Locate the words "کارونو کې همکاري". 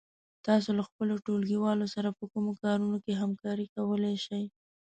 2.63-3.65